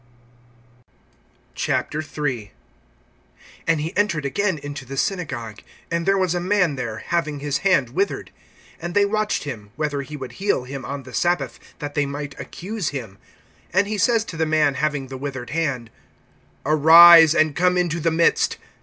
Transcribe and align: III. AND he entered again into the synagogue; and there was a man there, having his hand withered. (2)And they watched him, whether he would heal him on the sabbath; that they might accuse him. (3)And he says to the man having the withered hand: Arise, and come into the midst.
III. 1.55 2.51
AND 3.67 3.81
he 3.81 3.95
entered 3.95 4.25
again 4.25 4.57
into 4.57 4.83
the 4.83 4.97
synagogue; 4.97 5.61
and 5.91 6.07
there 6.07 6.17
was 6.17 6.33
a 6.33 6.39
man 6.39 6.75
there, 6.75 7.03
having 7.09 7.39
his 7.39 7.59
hand 7.59 7.91
withered. 7.91 8.31
(2)And 8.81 8.95
they 8.95 9.05
watched 9.05 9.43
him, 9.43 9.69
whether 9.75 10.01
he 10.01 10.17
would 10.17 10.31
heal 10.31 10.63
him 10.63 10.83
on 10.83 11.03
the 11.03 11.13
sabbath; 11.13 11.59
that 11.77 11.93
they 11.93 12.07
might 12.07 12.33
accuse 12.39 12.89
him. 12.89 13.19
(3)And 13.75 13.85
he 13.85 13.99
says 13.99 14.25
to 14.25 14.37
the 14.37 14.47
man 14.47 14.73
having 14.73 15.05
the 15.05 15.17
withered 15.17 15.51
hand: 15.51 15.91
Arise, 16.65 17.35
and 17.35 17.55
come 17.55 17.77
into 17.77 17.99
the 17.99 18.09
midst. 18.09 18.57